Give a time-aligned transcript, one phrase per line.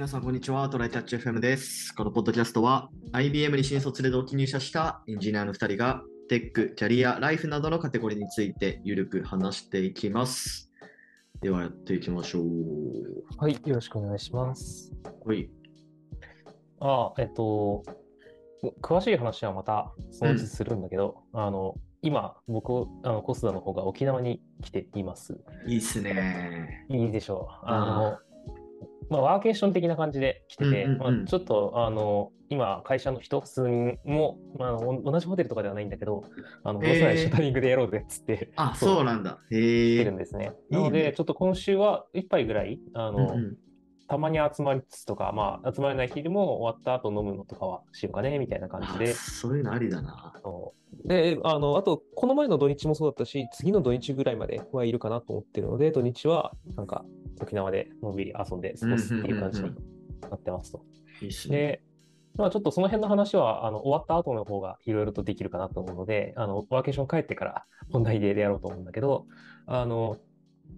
[0.00, 0.66] 皆さん、こんにちは。
[0.70, 1.94] トライキャッチ FM です。
[1.94, 10.70] このポッドキャストは、IBM に新卒で同期入社したエンジニアの2人が、テック、キャリア、ライフなどのカテゴリーについて、ゆるく話していきます。
[11.42, 12.44] では、やっていきましょう。
[13.36, 14.90] はい、よろしくお願いします。
[15.26, 15.50] はい。
[16.80, 17.82] あ、えっと、
[18.80, 25.38] 詳しい話はまたそのうちするんだけど、あの、今、僕、あの、コスダの方が沖縄に来ています。
[25.66, 26.86] いいっすね。
[26.88, 27.66] いいでしょう。
[27.66, 28.29] あの、
[29.10, 36.24] まあ、ワーケーション的な感じで来てて、うんうんうんまあ、ちょっと、あの、今、会社の人、数人も、まあ、お同じホテルとかではないんだけど、
[36.64, 39.38] あの、どうせならシャタリングでやろうぜっつって、あ、そうなんだ。
[39.50, 40.16] へえ来てるん。
[40.16, 40.52] ですね。
[40.70, 43.56] なので、ちょっと今週は一杯ぐらい、あの、うんうん
[44.10, 49.14] たまに集まりつつとか、まあ、集まれない日でも終わった後飲むのとかはしようかね、みたいな感じあで。
[49.14, 50.34] そういうのありだな。
[51.04, 57.04] で、あの、あと、この前の土日もそうだったし、次の土日ぐらいまではいるかなと思ってるので、土日は、なんか、
[57.40, 59.70] 沖縄でのんびり遊んで過ごすっていう感じに
[60.28, 60.82] なってますと。
[61.48, 61.80] で、
[62.34, 69.26] まあ、ちょっとその辺の話は、あの、終わった後の方がいろいろとできるかなと思うので、あの、ワーケーション帰ってから本題でやろうと思うんだけど、
[69.66, 70.16] あの、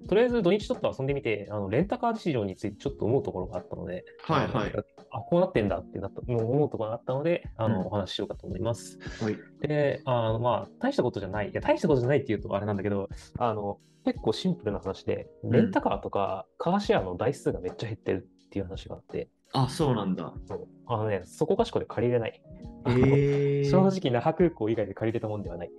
[0.09, 4.73] とりあえず土日ちょっと遊んでみて、あの、レンタカー市場についてちょっと思うところがあったので、はいはい。
[5.11, 8.99] あ、こうなってんだってなった、思うところがあったので、あの、うんお話ししようかと思います。
[9.23, 9.37] はい。
[9.61, 11.51] で、あの、まあ、大したことじゃない。
[11.51, 13.09] いや、大したことじゃないって言うとあれなんだけど、
[13.39, 20.33] あの、結構シンプルな話で、レンタカーとかカーシェアの台数がめっちゃ減ってるっていう話があって、あ、そうなんだ。
[20.47, 22.43] そうあのね、そこかしこで借りれない。
[22.87, 23.65] え。
[23.71, 25.71] 正直、那覇空港以外で借りれたもんではない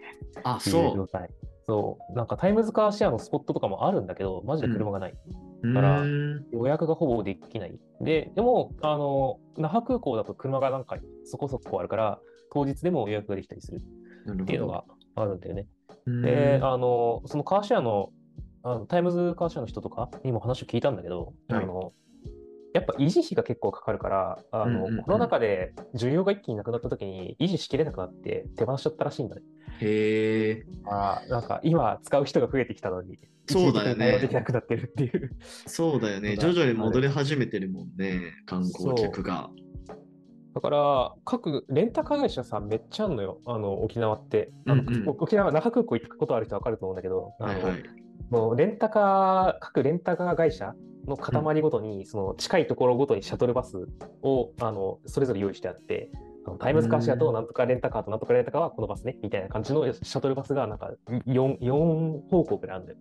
[0.43, 1.29] あ、っていうそ状態。
[1.65, 2.13] そう。
[2.13, 5.13] なんかタイムズカーシェアのスポットとかもあるんだけど、マジで車がない。
[5.63, 5.73] う。
[5.73, 7.79] からうーん予約がほぼできない。
[8.01, 12.19] で、でも、あの、那覇空港だと車がなんかそこそこあるから、
[12.51, 13.81] 当日でも予約ができたりする
[14.31, 14.83] っていうのが
[15.15, 15.67] あるんだよね。
[16.05, 18.09] うで、ーんあの、そのカーシェアの、
[18.65, 21.93] あのタイムズカーシェアの人とかにも話を聞いたんだけど、はいあの、
[22.73, 29.41] やっぱ維持費が結構かかるから、あの、うんうんうんコロナ禍で需要が一気になくなった時に維持しきれなくなって手放しちゃったらしいんだね。
[29.79, 30.65] へえ。
[30.85, 35.35] あーなんか今使う人が増えてきたのに、そうだよねできなくなってるっていう。
[35.67, 36.37] そうだよね。
[36.37, 38.33] 徐々に戻り始めてるもんね。
[38.45, 39.49] 観光客が。
[40.55, 44.51] だから、各レンタカー会社さ、めっちゃあるのよ、あの沖縄って。
[44.67, 47.83] あのうんうん沖縄、那覇空港行くことある人は分かると思うんだけど、はいはい。
[48.33, 50.73] もうレンタカー、各レンタカー会社
[51.07, 53.87] の塊ごとに、その近いところごとにシャトルバス
[54.23, 56.09] をあのそれぞれ用意してあって、
[56.47, 60.93] あのタイムズカーシェアとなんとかレンタカーとなんとかレンタカーはこのバスねみたいな感じのシャトルバスがなんか
[61.27, 62.97] 4, 4方向くらいあるんだよ。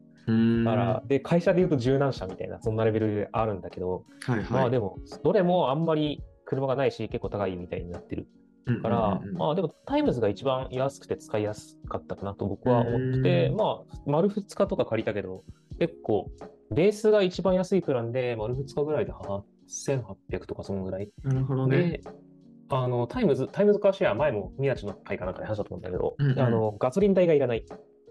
[0.65, 4.47] だから、で、会社で言うと十何社みたいな、そんなレベルであるんだけど、はいはい。
[4.51, 8.42] まあでも、どれもあんまり車がないし、結構高いみたいになってるうん
[8.83, 15.45] から、まあでもタイムズが一番安くて使いやすかったかなと僕は思ってて、うんまあ丸2日とか借りたけど、
[15.79, 16.31] 結構
[16.71, 21.11] ベースが一番安いプランで丸2日ぐらいで8800とかそのぐらい。
[21.25, 21.77] なるほどね。
[21.77, 22.01] で、
[22.71, 27.65] あのタイムズ、タイムズカーシェア前も宮地の会かなんかで話したと思うんだけど、うんうんあのガソリン代がいらないっ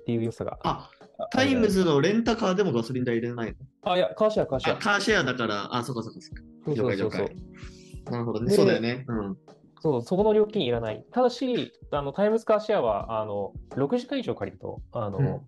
[0.05, 0.59] ていう良さが。
[0.63, 0.89] あ、
[1.31, 3.91] タイムズのレンタカーでもガソリン代いらないの？
[3.91, 4.77] あ、いや、カーシェア、カーシェあ、ア。
[4.77, 6.43] カーシェアだから、あ、そうかそうかそうか。
[6.65, 8.49] そうそうそうなるほどね。
[8.49, 9.05] でそうだよね。
[9.07, 9.37] うん。
[9.81, 11.03] そう、そこの料金いらない。
[11.11, 15.41] ただし、あのタイムズカーシェアは、あの、6時間以上借りると、あの、うん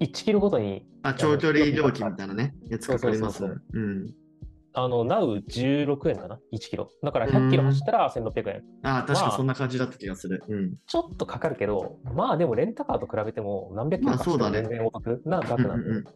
[0.00, 2.54] 1キロごとに、あ、長距離料金みたいなね。
[2.68, 3.38] やつかかります。
[3.38, 4.12] そうん。
[4.72, 6.90] あの、ナウ16円かな ?1 キロ。
[7.02, 8.62] だから100キロ走ったら1600円。
[8.82, 10.42] あ、あかそんな感じだった気がする。
[10.48, 10.74] うん。
[10.86, 16.10] ちょっとかかるけど、まあでもレンタカーと比べても何百キロ走ったらまあそうだね全然お得な額なんで。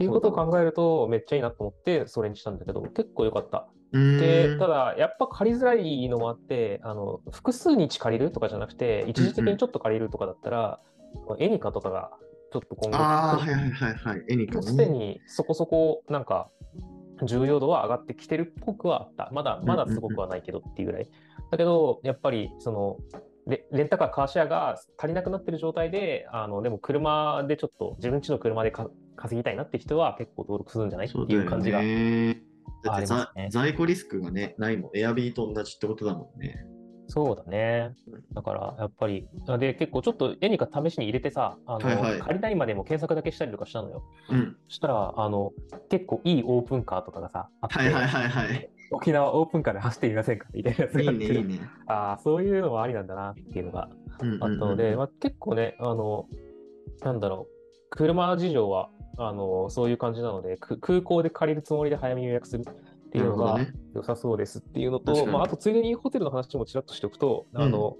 [0.00, 3.68] いうことを考えると、めっちゃいいなと思って、それにしたんだけど、結構良かった。
[3.92, 4.18] うん。
[4.18, 10.80] で、うただ、やっぱ借りづらいのもあって、あの、複数日借りるとかじゃなくて、一時的にちょっと借りるとかだったら、
[11.38, 12.10] エニカとかが
[12.52, 14.24] ちょっと今後、ああ、はいはいはいはい。
[14.28, 14.86] エニカすね。
[14.86, 16.50] でにそこそこなんか
[17.24, 19.30] 重要度は上がってきてるっぽくはあった。
[19.32, 21.10] まだまだすごくはないけどっていうぐらい。
[21.50, 22.96] だけど、やっぱりその
[23.48, 31.80] レレンタカー、カーシェアが足りなくなってる状態で、あのでも車でちょっと自分家の車でか稼ぎたいなって人は結構登録するんじゃないっていう感じが。
[31.80, 32.42] ね。
[32.84, 34.90] だってありますね在庫リスクがね、ないもん。
[34.94, 36.56] エアビーと同じってことだもんね。
[37.08, 37.94] そうだね。
[38.34, 39.26] だからやっぱり、
[39.58, 44.04] で結構ちょっとエニカ試しに入れてさ、あのはいはい借りたいまでも検索だけしたりとかしたのよ。
[44.28, 44.56] うん。
[44.68, 45.52] そしたら、あの
[45.88, 48.70] 結構いいオープンカーとかがさ、あって、はいはいはいはい。
[48.90, 50.46] 沖縄オープンカーで走ってみませんか？
[50.52, 51.70] みたいなやついいね、があっていいね。
[51.86, 53.88] ああ、そういうのもありなんだなっていうのが
[54.20, 56.26] うんうんうんあったので、まあ、結構ね、あの、
[57.02, 63.58] なんだろう、車事情は、あの、そういう感じなので、く空港で借りるつもりで早めに予約するっていうのが
[63.94, 67.96] 良さそうですっていうのと、確かにまあ、あとついでにホテルの話もちらっとしておくと、あの、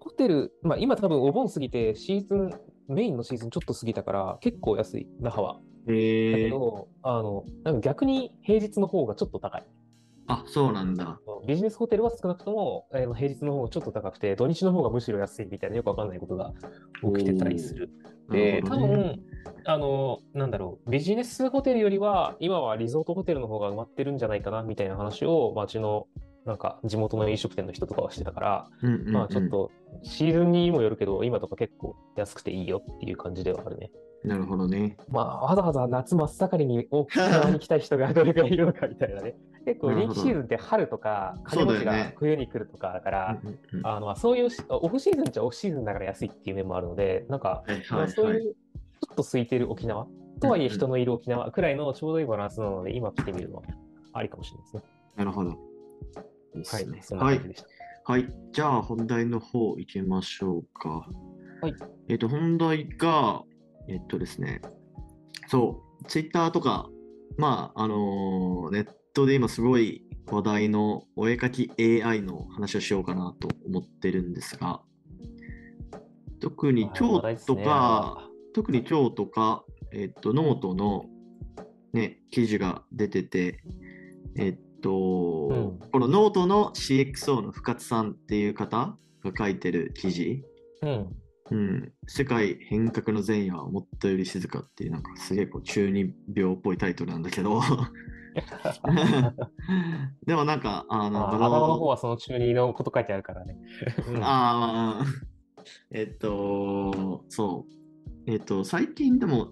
[0.00, 2.50] ホテル、まあ、今多分お盆過ぎてシーズン、
[2.88, 5.54] メインのシーズンちょっと過ぎたから、結構安い、那覇は。
[5.54, 5.62] だ。
[5.92, 9.64] けど、あの、なんか逆に平日の方がちょっと高い。
[10.28, 11.20] あ、そうなんだ。
[11.46, 16.52] ビジネスホテルは少なくとも、えー平日の方がちょっと高くて、土日の方がむしろ安いみたいなよくわかんないことが
[17.16, 17.90] 起きてたりする。
[18.30, 19.20] で、ね分、
[19.64, 26.08] あの、なんだろう、ビジネスホテルよりは、今はリゾートホテルの方が埋まってるんじゃないかなみたいな話を、町の、
[26.44, 29.72] なんか地元の飲食店の人とかはしてたから、うんうんうんまあちょっと
[30.04, 33.90] シーズンにもよるけど、今とか結構安くていいよっていう感じではあるね。
[34.26, 34.96] なるほどね。
[35.08, 39.36] まあ、わざわざ夏真っ盛りに沖縄に来たい人がどれくらいいるのかみたいなね。
[39.64, 47.62] 結構人気シーズンって春とか、金持ちが冬に来るとかだから、うんうんうんあのまあそういうしオフシーズンっちゃオフシーズンだから安いっていう面もあるので、なんか。
[48.08, 50.06] そういうちょっと空いてる沖縄
[50.40, 53.62] とはいえ人のいる沖縄くらいのちょうどいいバランスなので、今来てみるのは
[54.12, 54.82] ありかもしれないですね。
[55.16, 55.50] なるほど。
[55.50, 55.56] いいっ
[56.66, 57.02] はい。
[57.02, 58.12] そんなはい感じでした。
[58.12, 58.32] はい。
[58.52, 61.08] じゃあ、本題の方行きましょうか。
[61.60, 61.74] はい。
[62.08, 63.42] えっ、と、本題が、
[63.88, 64.60] えっとですね、
[65.48, 66.88] そう、ツイッターとか、
[67.36, 74.82] まあ、あのーネットで今すごい話題のお絵描き AI の話をしようかなと思ってるんですが、
[76.40, 77.64] 特にはい今日と話題ですね。
[77.64, 81.06] か、特に今日とか、えっと、ノートの、
[81.92, 83.60] ね、記事が出てて、
[84.36, 85.78] えっと、うん。
[85.90, 90.42] このノートの CXO の深津さんっていう方が書いてる記事、
[90.82, 91.16] うん。
[91.50, 97.60] うん、世界変革の前夜は思ったより静かっていう、なんかすげえこう中二病っぽいタイトルなんだけど、
[100.26, 103.56] でもなんか、あの、頭の方はその中二のこと書いてあるからね。
[104.08, 105.04] うんああ、
[105.90, 107.72] えっと、そう。
[108.30, 109.48] えっと、最近でも、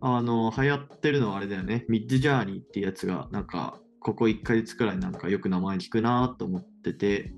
[0.00, 1.84] あの、流行ってるのはあれだよね。
[1.88, 7.32] ミッドジャーニーっていうやつが、なんか、ここ1ヶ月くらいなんかよく名前聞くなと思ってて、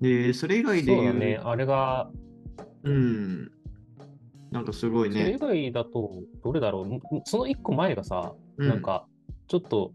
[0.00, 1.40] で、それ以外で言う、そうだね。
[1.42, 2.10] あれが、
[2.84, 3.50] うん、
[4.50, 7.00] なんかすごいそれ以ね、外だと、どれだろう？
[7.24, 9.06] その一個前がさ、うんなんか、
[9.48, 9.92] ちょっと、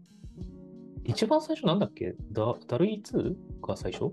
[1.04, 2.14] 一番最初なんだっけ？
[2.32, 3.34] ダダルイ 2?
[3.66, 4.12] が最初？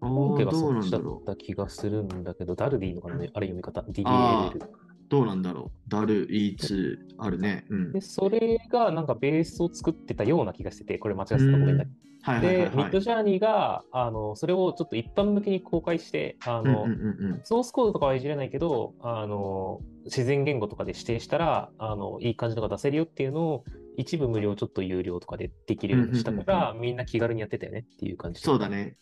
[0.00, 3.14] あ本家がそっちだった気がするんだけど、ダルでいいのかな？
[3.16, 3.82] あれ読み方。
[4.04, 4.56] あ DAL。
[4.56, 4.70] う。
[5.12, 5.90] どうなんだろう。
[5.90, 7.66] ダル E2 あるね。
[7.68, 8.00] うんで、。
[8.00, 11.92] それがなんかベースを作ってたような気がしてて、これ間違ってたらごめんなさい。
[12.22, 13.00] はいはいはいで、ミッドはい。
[13.02, 23.64] ジャーニーが、あの、それをちょっと一般向けに公開して、あの、うんうんうんうんソースコードとかはいじれないけど、あの、自然言語とかで指定したら、あの、いい感じのが出せるよっていうのを、
[23.98, 28.40] 一部無料、ちょっと有料とかでできるようにしたから、みんな気軽にやってたよねっていう感じ。
[28.40, 28.70] そうだ。
[28.70, 28.96] ね。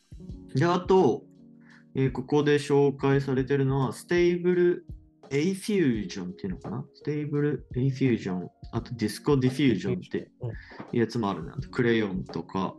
[0.57, 1.23] で、あと、
[1.95, 4.87] えーここで紹介されてるのは、ステーブル
[5.33, 6.85] A フュージョンっていうのかな？
[6.95, 10.53] ステーブル A フュージョン、あとディスコディフュージョンってうんい
[10.95, 11.53] うやつもあるね。
[11.57, 12.75] あと Craiyon とか。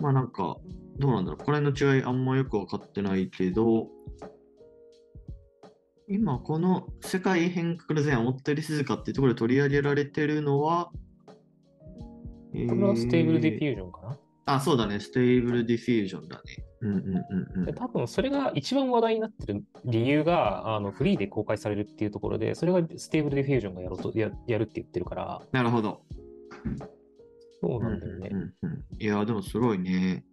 [0.00, 0.56] まあなんか、
[0.98, 1.44] どうなんだろう？
[1.44, 3.88] これの違いあんまよくわかってないけど、
[6.06, 10.92] 今この世界変革の前夜思ったより静かっていうところで取り上げられてるのは、
[12.54, 14.18] えこれは Stable Diffusion かな？
[14.54, 14.98] あ、そうだね。
[14.98, 16.42] Stable Diffusion だね。
[16.80, 17.14] うんうんうん
[17.56, 17.64] うん。
[17.66, 26.00] で多分それが一番話題になってる理由があのフリーで公開されるっていうところで、それが Stable Diffusion がやろうとややるって言ってるから、なるほど。
[27.60, 28.36] そうなんだよねう。
[28.36, 30.24] んうんうんいや、でもすごいね。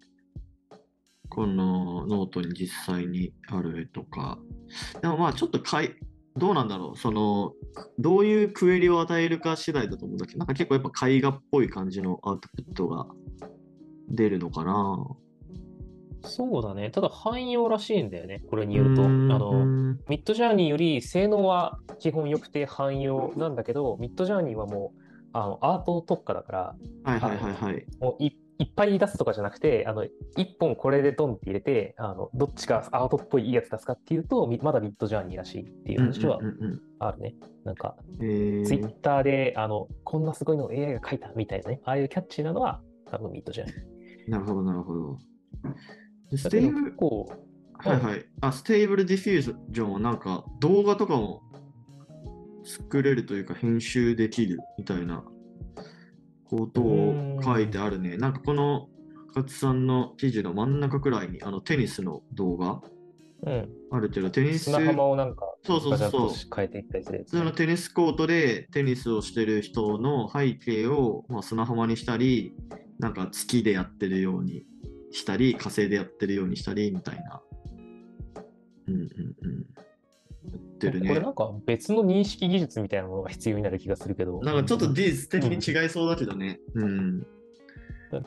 [1.27, 4.37] このノートに実際にある絵とか。
[5.01, 5.95] でもまあちょっとかい、
[6.37, 6.97] どうなんだろう。
[6.97, 7.53] その、
[7.97, 13.07] どういうクエリを与えるか次第だと思うんだけど、なんか結構やっぱ絵画っぽい感じのアウトプットが
[14.09, 15.07] 出るのかな？
[16.27, 16.89] そうだね。
[16.89, 18.41] ただ汎用らしいんだよね。
[18.49, 19.05] これによると。
[19.05, 19.65] あの、
[20.09, 24.99] ミッドジャーニーより性能は基本良くて汎用なんだけど、ミッドジャーニーはもう
[25.33, 27.85] あのアート特化だから、はいはいはいはい。
[27.99, 30.05] もういいっぱい出すとかじゃなくて、あの
[30.37, 36.39] 一本これでドンって入れて、あのどっちがアートっぽいいいやつ出すかっていうと、みまだミッドジャーニーらしいっていう話は
[36.99, 37.35] あるね。
[37.65, 42.81] なんか、ツイッターであのこんなすごいのを AI が書いたみたいなね、ああいうキャッチーなのは
[43.11, 43.94] 多分 Midjourney。
[44.27, 45.17] なるほどなるほど。
[46.31, 48.25] でステーブルはいはい。
[48.41, 51.41] あ、 Stable Diffusion はなんか動画とかも
[52.63, 55.23] 作れるというか編集できるみたいな
[56.45, 58.17] ことを書いてあるね。
[58.17, 58.87] なんかこの
[59.29, 62.81] 深津さんの記事の真ん中くらいにあのテニスの動画
[63.43, 72.55] うん、あるけど、テニス、砂浜をなんかそうそうそう変えていったりするね、普通のテニスコートでテニスをしてる人の背景を、まあ、砂浜にしたり、
[72.99, 74.65] なんか月でやってるように
[75.11, 77.41] したり、火星でやってるようにしたりみたいな。
[78.87, 79.65] うんうんうん。
[80.51, 81.29] やってるねこれな。
[81.29, 84.41] んか別の認識技術みたいなものが必要になる気がするけど。
[84.41, 86.59] なんかちょっと技術的に違いそうだけどね。
[86.75, 87.27] うん。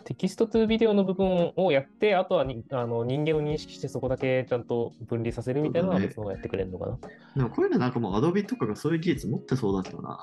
[0.05, 6.99] テキストトゥービデオの部分をやって、あとはにあの人間を認識してそこだけちゃんと分離させるみたいなのは別のがやってくれるのかな。
[7.37, 10.23] でもこういうのなんかもう Adobe とかがそういう技術持ってそうだけどな。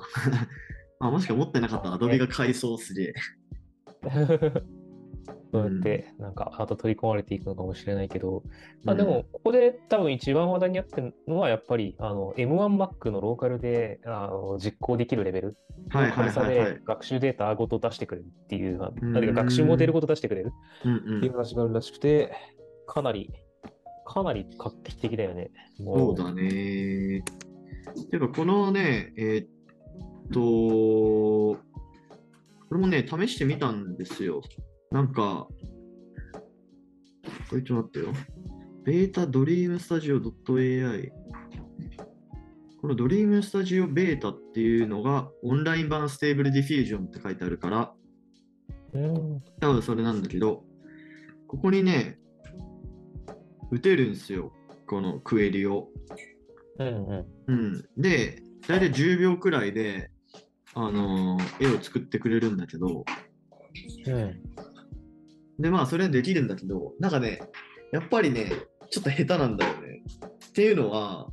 [1.00, 3.14] まあもしくは持ってなかったら Adobe が改装すげえ。
[5.52, 8.42] そうやって、なんか、あと取り込まれていくのかもしれないけど、
[8.84, 15.56] まあ、うんでも、ここで多分一番話題になってるのは、やっぱり、あの、M1Mac のローカルであの実行できるレベル
[15.90, 16.80] の軽さで。
[16.84, 20.52] 学習データごと出してくれるっていう、あうんなんていうか学習モデルごと出してくれる
[20.84, 22.32] うんっていう話があるらしくて、
[22.86, 23.30] かなり、
[24.04, 25.50] かなり画期的だよね。
[25.78, 27.22] もそうだね。
[28.10, 29.48] てか、このね、えーっ
[30.32, 31.58] と、
[32.68, 34.42] これもね、試してみたんですよ。
[34.90, 35.48] なんか、
[37.48, 38.26] これちょっと待ってよ。
[38.84, 41.12] ベータドリームスタジオ .ai。
[42.80, 47.92] この DreamStudio ベータっていうのがオンライン版 Stable Diffusion って書いてあるから、
[48.94, 49.42] うん。
[49.60, 50.64] 多分それなんだけど、
[51.48, 52.18] ここにね、
[53.70, 54.52] 打てるんですよ。
[54.86, 55.88] このクエリを。
[56.78, 57.26] うんうん。
[57.48, 60.10] うん、で、大体10秒くらいで、
[60.78, 63.04] あのー絵を作ってくれるんだけど、
[64.06, 64.42] うん。
[65.58, 67.40] で、まあ、それはできるんだけど、なんかね、
[67.92, 68.52] やっぱりね、
[68.90, 70.02] ちょっと下手なんだよね。
[70.48, 71.28] っていうのは、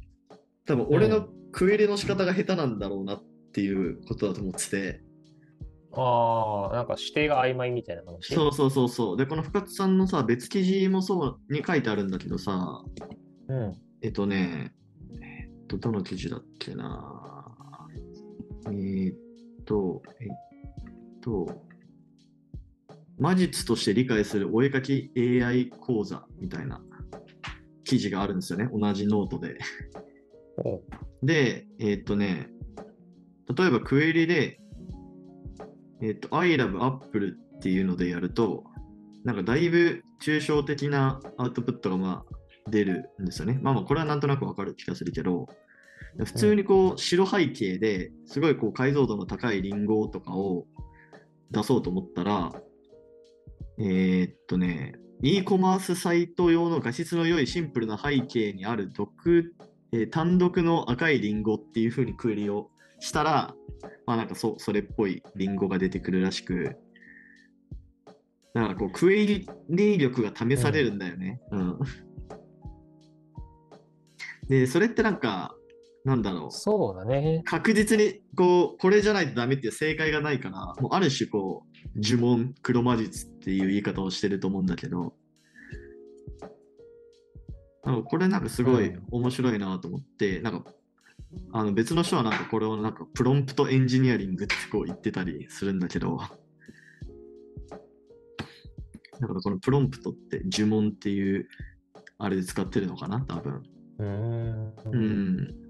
[0.66, 5.02] 多分俺のクエリの仕方が下手なんだろうなっていうことだと思ってて、
[5.92, 8.34] ああ、なんか指定が曖昧みたいな話？
[8.34, 9.18] そうそうそうそう。
[9.18, 12.82] で、この深津さんのさ、別記事もそうに書いてあるんだけどさ、
[13.50, 13.76] うん。
[14.02, 14.74] えっとね、
[15.22, 17.20] えっと、どの記事だっけな？
[18.68, 19.18] えーっ
[19.74, 20.28] と、えっ
[21.22, 21.48] と、
[23.18, 26.80] 魔術として理解するお絵かき AI 講座みたいな
[27.84, 29.58] 記事があるんですよね、同じノートで。
[31.24, 32.50] で、えーっとね、
[33.58, 34.60] 例えばクエリで、
[36.02, 38.64] えーっと、I love Apple っていうのでやると、
[39.24, 43.58] なんかだいぶ抽象的なアウトプットがまあ出るんですよね。
[43.62, 45.48] まあまあこれはなんとなくわかる気がするけど、
[46.18, 50.66] 普通にこう白背景ですごいこう解像度の高いリンゴとかを
[51.52, 52.52] 出そうと思ったら、
[53.80, 59.54] えーっとね、e コマースサイト用の画質の良いシンプルな背景にある独
[59.92, 63.54] えー単独の赤いリンゴっていう風にクエリをしたら、
[64.06, 66.76] まあなんかそそれっぽいリンゴが出てくるらしく、
[68.54, 69.48] だからこうクエリ
[69.98, 71.42] 力が試されるんだよね。
[71.52, 71.80] うん。
[74.50, 75.56] で、それってなんか、
[76.06, 76.52] なんだろう。
[76.52, 77.42] そうだね。
[77.46, 81.64] 確実にこうこれじゃないとダメっていう正解がないからもうある種こ
[81.96, 85.14] う呪文黒魔術っていう言い方をしてると思うんだけど
[87.86, 90.72] なんかこれなんかすごいうん面白いなと思って、なんか
[91.52, 96.18] あの別の人はなんかこれをなんかプロンプトエンジニアリングってこう言ってたりするんだけど
[99.20, 101.48] だからこのプロンプトって呪文っていう
[102.18, 103.64] あれで使ってるのかな多分
[104.00, 104.74] うーん。
[104.92, 105.63] うん。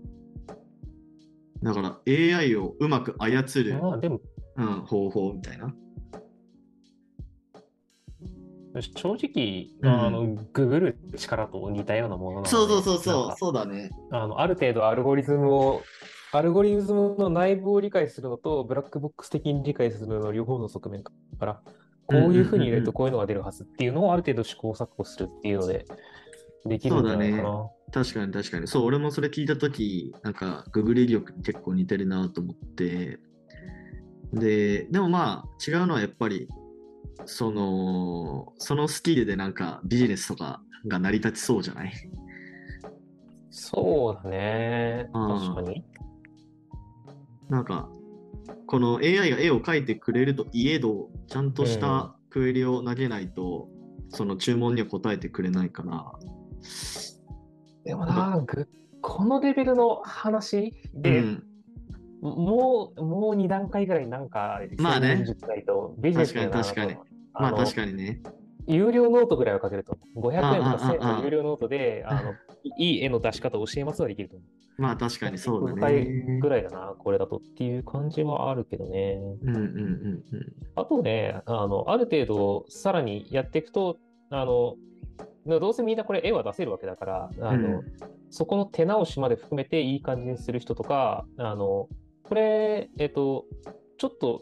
[1.64, 4.20] だから AI をうまく操る、まあでも、
[4.58, 5.74] うん、方法みたいな。
[8.82, 13.92] 正直、うんあの、ググる力と似たようなものなので、そうそうそうそう、かそうだね。
[14.12, 15.84] あのある程度アルゴリズムを、
[16.32, 21.12] アルゴリズムの内部を理解するのと、ブラックボックス的に理解するのの両方の側面か
[21.46, 21.62] ら、
[22.08, 25.86] こういうふうに入れるとこういうのが出るはずっていうのをある程度試行錯誤するっていうので、
[26.66, 27.70] できるんじゃないかな。
[27.94, 28.68] 確かに確かに。
[28.68, 33.20] そう、俺もそれ聞いたとき、なんか、ググリ力に結構似てるなと思って。
[34.34, 36.48] で、でもまあ、違うのはやっぱり、
[37.26, 41.94] その、そのスキルでなんかビジネスとかが成り立ちそうじゃない？
[43.52, 45.10] そうだね。
[45.14, 45.86] うん確かに。
[47.50, 47.90] なんか、
[48.66, 53.70] この AI が絵を描いてくれるといえど、ちゃんとしたクエリを投げないと、
[54.10, 56.12] その注文には答えてくれないから。
[57.84, 58.68] でもな、ぐ
[59.02, 61.44] このレベルの話で、うん、
[62.22, 65.26] もう、もう2段階ぐらいなんか、まあね
[65.66, 68.22] とビジネス確かにないとまあの確かにね。
[68.66, 70.32] 有料ノートぐらいは書けると思う。
[70.32, 72.34] 500円とかああ1000円の有料ノートで、あの、
[72.78, 74.82] いい絵の出し方を教えますはできると思う。
[74.82, 76.40] まあ確かにそうだ5回ね。
[76.40, 79.20] ぐらいだな、これだとっていう感じはあるけどね。
[79.44, 80.54] うんうんうんうん。
[80.76, 83.98] あとね、あの、ある程度さらにやっていくと、
[84.30, 84.76] あの、
[85.46, 87.94] どうせみんなこれ絵は出せるわけだから、あの、うん
[88.34, 91.88] そこの手直しまで含めていい感じにする人とか、あの、
[92.24, 93.46] これ、えっと、
[94.00, 94.42] ちょっと、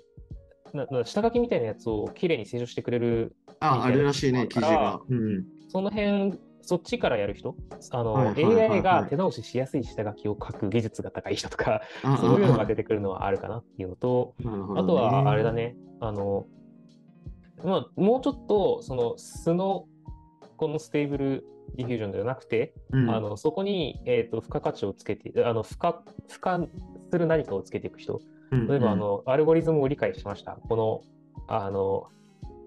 [0.72, 5.02] なな下書きみたいなやつをきれいに清書してくれる、あ、あるらしいね、記事が。
[5.10, 5.46] うん。
[5.68, 7.54] その辺、そっちからやる人、
[7.92, 15.52] あの、はいはいはいはい AI が手直ししやすい下書きを書く技術が高い人とか、あそういうのがあ出てくるのはあるかなっていうのと、あとはあれだ。
[15.52, 16.46] ね、あの、
[17.66, 19.86] まあ、もうちょっと、その素の
[20.62, 21.44] この Stable
[21.76, 26.60] Diffusion ではなくて、うんあのそこに、えー、と付加価値をつけて、あの付加付加
[27.10, 30.52] する何かをつけていく人、うん例えばあの、アルゴリズムを理解しました。
[30.52, 31.02] この、
[31.48, 32.10] あの、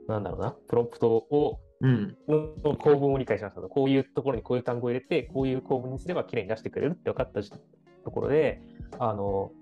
[0.09, 2.17] なんだろうな、プロンプトをうん。
[2.27, 3.69] の構文を理解しましたと。
[3.69, 8.61] こういうところにこういう単語を入れて、こういう構文にすればきれいに出してくれるって分かったところで、
[8.99, 9.53] あの、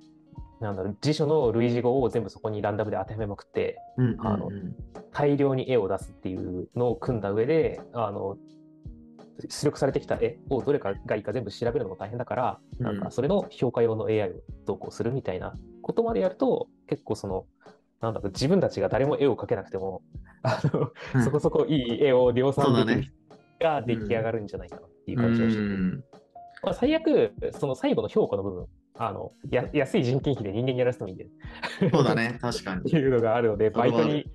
[0.62, 4.16] なんだろう、辞書の類似語を全部そこにランダムで当てはめまくって、うん。
[4.20, 4.74] あのうん
[5.14, 8.38] 大量に絵を出すっていうのを組んだ上で、あの、
[9.40, 14.32] 出力されてきた絵をどれかがいいか全部調べるのも大変だから、うんなんかそれの評価用の AI を
[14.66, 17.44] どうこうするみたいなことまでやると、結構その、
[18.00, 20.02] なんだろう、自分たちが誰も絵を描けなくても、
[20.42, 23.12] あの、うんそこそこいい絵を量産できる
[23.60, 26.04] が出来上がるんじゃないかなっていうう感じがしてて、ん。
[26.62, 31.26] まあ、最悪、その最後の評価の部分、あのや安い人件費で人間にやらせてもいいんで、
[31.90, 32.38] そうだね。
[32.40, 32.90] 確かっに。
[32.90, 34.26] ていうのがあるので、バイトに、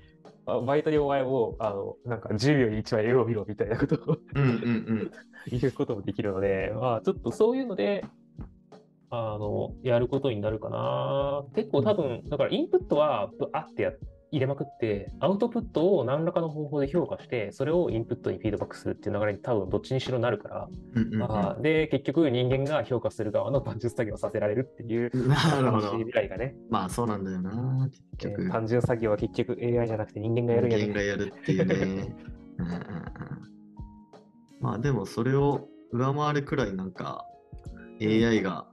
[0.46, 4.50] あバイトにお前も、あの、なんか10秒に1枚絵を見ろみたいなことをうんうんう
[5.06, 5.12] ん。
[5.50, 8.04] 言うこともできるので、まあ、ちょっとそういうので、
[9.10, 11.46] あの、やることになるかな。
[11.56, 13.92] 結構多分、だからインプットはブあってや
[14.32, 26.06] 入れまくって、アウトプットを何らかの方法で評価して、それをインプットにフィードバックするっていう流れに多分どっちにしろなるから、うんうんうんまあ、で、結局人間が評価する側の単純作業をさせられるっていうなるほど楽しい。
[26.06, 27.90] 未来がね、まあそうなんだよな。
[28.18, 28.42] 結え局。
[28.44, 32.16] ー単純作業は結局 AI じゃなくて人間がやるんやね人間がやるっていうね。
[34.60, 37.26] まあでもそれを上回るくらいなんか
[38.02, 38.68] AI が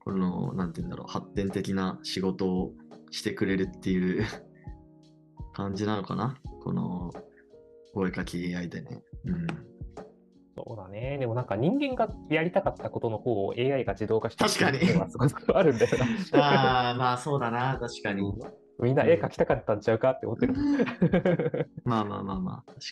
[0.00, 2.72] このなんて言うんだろう発展的な仕事を
[3.10, 4.24] してくれるっていう
[5.58, 6.38] 感じなのかな？
[6.62, 7.10] この
[7.92, 9.02] お絵かき AI でね。
[9.24, 9.46] うん、
[10.56, 11.18] そうだね。
[11.18, 16.06] でもなんか人間がやりたかったことの方を AI が自動化して確かにすごくあるんだよな。
[16.40, 18.32] ああまあそうだな確かに。
[18.80, 20.54] みんな絵描きたかったんちゃうかって思ってる。
[21.84, 22.82] まあまあまあまあ確か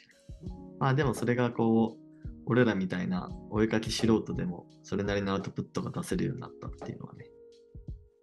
[0.43, 0.51] に。
[0.81, 7.27] まあでもそれがこう俺らみたいなお絵かき素人でもそれなりのアウトプットが出せるようになったっていうのはね。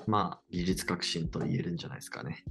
[0.06, 2.44] まあ技術革新と言えるんじゃないですかね。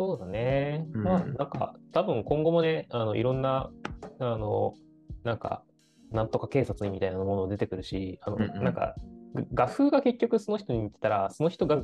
[0.00, 0.86] そうだね。
[0.94, 3.70] うんまあなんか多分今後もね、あのいろんな、
[4.18, 4.72] あの、
[5.24, 5.62] なんか、
[6.10, 8.94] なんとか警察みたいなもの出てくるし、あの、うんうんなんか、
[9.52, 11.82] 画風が結局その人に似てたら、その人が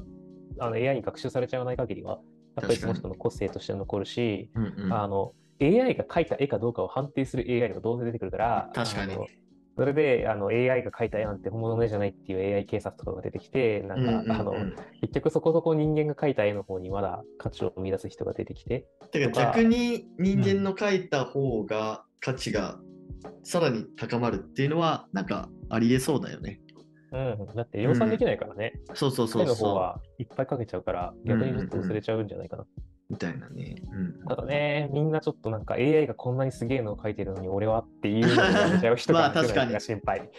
[0.61, 2.21] あの AI に学習されちゃわない限りは、
[2.57, 4.93] やっぱりその人の個性として残るし、うんうん。
[4.95, 9.15] あの AI が描いた絵かどうかを判定する AI がどうせ出てくるから、確かに
[9.77, 14.33] それであの AI が描いた絵なんて本物の絵じゃないっていう AI 警察とかが出てきて、なんか、うんうんうん。
[14.33, 14.55] あの
[15.03, 22.79] 結局そこそこ人間が描いた絵の方にまだ価値を生み出す人が出てきて、てか逆に人間の描いた方が価値が
[23.43, 26.61] さらに高まるっていうのはなんかありえそうだよね。
[27.13, 29.75] うん、だって量産できないからね、そうそうそ絵の方うそう。
[29.77, 32.65] はいっぱい描けちゃうから、逆にちょっと薄れちゃうんじゃないかな。
[33.09, 33.77] みたいなね。
[33.93, 40.31] うん、ただね、みんなちょっとなんか AI がこんなにすげえのを描いてるのに俺はっていうのをやめちゃう人が まあ確かにが心配。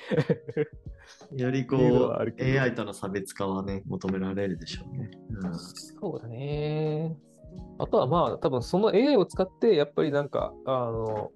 [1.35, 5.09] よりこう AI との差別化はね求められるでしょうね。
[5.29, 7.17] うんそうだね。
[7.79, 11.31] あとはまあ多分その AI を使ってやっぱりなんかあの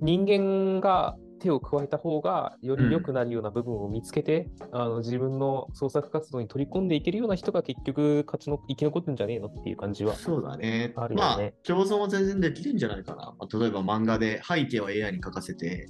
[0.00, 10.14] 人間が手を加えた方がより良くなるような部分を見つけて、あの自分の創作活動に取り込んでいけるような人が結局勝ちの生き残ってんじゃねえのっていう感じは。
[10.14, 10.94] そうだね。
[10.96, 13.34] あるよまあね共存は全然できるんじゃないかな。
[13.38, 15.86] まあ例えば漫画で背景は AI に描かせて、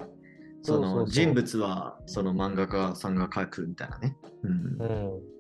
[0.62, 4.16] その人物はその漫画家さんが描くみたいなね。
[4.42, 5.34] うんうん。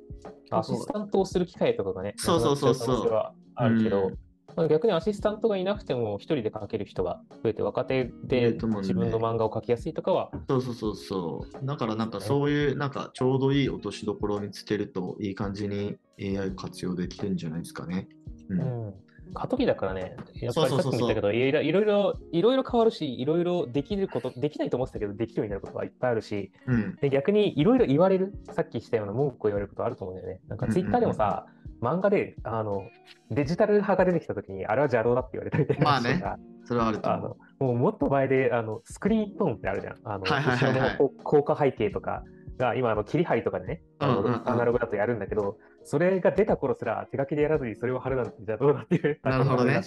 [0.50, 3.22] アシスタントをする機会とかがね、そうそうそうそう
[3.56, 4.23] あるけど、うんまあ
[4.68, 11.66] 逆にアシスタントがいなくても一人で描ける人が増えて若手いで自分の漫画を描きやすいとかはそうそうそうそう。
[11.66, 18.08] だからなんかそういうなんかちょうどいい落としどころを見つけるといい感じに AI を活用できるんじゃないですかね。
[18.48, 18.94] うんうん
[19.32, 26.96] 過渡期だからね、やっぱりそうそうそうそうさっきも言ったけど、いろいろいろいろいろいろ変わるし、いろいろできること、できないと思ってたけど、できるようになることはいっぱいあるし、うん。
[26.96, 30.40] で逆にいろいろ言われる、さっきしたような文句を言われることあると思うんだよね。
[30.48, 31.46] なんかツイッターでもさ、
[31.84, 32.82] 漫画であの
[33.30, 36.22] デジタル派が出てきたときに、あれは邪道だって言われたみたいなまあね
[36.64, 37.18] それはあるとあ。
[37.18, 39.96] のもうもっと前であのスクリーントーンってあるじゃん。
[40.04, 42.22] あの後ろの効果背景とか
[42.58, 49.20] が今あの切り張りとかでね、あのうんうんうんアナログだとやるんだけど、それが出た頃すら手書きでやらずにそれを貼るなんてじゃあどうだっていう。
[49.22, 49.82] なるほどね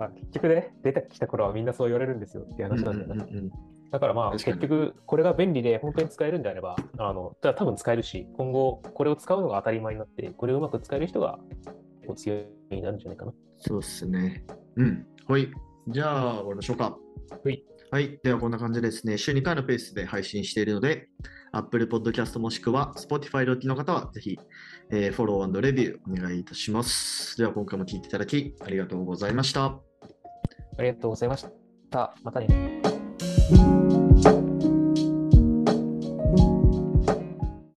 [0.00, 3.24] あ結局ね、出てきた頃はみんなそう言われるんですよって話なんだよな。
[3.24, 3.50] うんうんうん
[3.90, 11.38] だからまあ結局これが便利で本当に使えるんであれば、あの多分使えるし、今後これを使うのが当たり前になって、これをうまく使える人が
[12.06, 13.32] こう強いになるんじゃないかな。
[13.58, 14.44] そうっすね。
[14.76, 15.06] うん。
[15.26, 15.50] ほい。
[15.88, 16.96] じゃあ、終わりましょうか。
[17.44, 17.64] はい。
[17.90, 18.18] はい。
[18.22, 21.08] では、こんな感じでですね、週2回のペースで配信しているので、
[21.52, 24.38] Apple Podcast もしくは Spotify でお聞きの方は、ぜひ、
[24.90, 27.36] えーフォローレビューお願いいたします。
[27.36, 29.66] では、今回も聞いていただき、ありがとうございました。
[29.66, 31.46] ありがとうございまし
[31.90, 32.14] た。
[32.22, 32.82] またね。